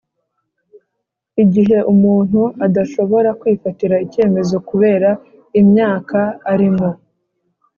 [1.43, 5.09] igihe umuntu adashobora kwifatira icyemezo kubera
[5.61, 6.19] imyaka
[6.53, 6.89] arimo,